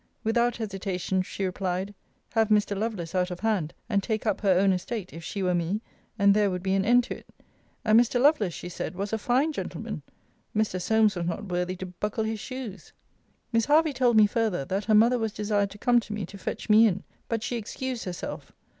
Without 0.23 0.57
hesitation, 0.57 1.21
she 1.21 1.45
replied, 1.45 1.93
have 2.33 2.47
Mr. 2.49 2.75
Lovelace 2.75 3.13
out 3.13 3.29
of 3.29 3.41
hand, 3.41 3.71
and 3.87 4.01
take 4.01 4.25
up 4.25 4.41
her 4.41 4.49
own 4.57 4.73
estate, 4.73 5.13
if 5.13 5.23
she 5.23 5.43
were 5.43 5.53
me; 5.53 5.79
and 6.17 6.33
there 6.33 6.49
would 6.49 6.63
be 6.63 6.73
an 6.73 6.83
end 6.83 7.03
to 7.03 7.17
it. 7.17 7.27
And 7.85 7.99
Mr. 7.99 8.19
Lovelace, 8.19 8.55
she 8.55 8.67
said, 8.67 8.95
was 8.95 9.13
a 9.13 9.19
fine 9.19 9.51
gentleman: 9.53 10.01
Mr. 10.57 10.81
Solmes 10.81 11.15
was 11.15 11.27
not 11.27 11.45
worthy 11.49 11.75
to 11.75 11.85
buckle 11.85 12.23
his 12.23 12.39
shoes. 12.39 12.93
Miss 13.53 13.67
Hervey 13.67 13.93
told 13.93 14.17
me 14.17 14.25
further, 14.25 14.65
that 14.65 14.85
her 14.85 14.95
mother 14.95 15.19
was 15.19 15.33
desired 15.33 15.69
to 15.69 15.77
come 15.77 15.99
to 15.99 16.13
me, 16.13 16.25
to 16.25 16.37
fetch 16.39 16.67
me 16.67 16.87
in; 16.87 17.03
but 17.29 17.43
she 17.43 17.55
excused 17.57 18.05
herself. 18.05 18.51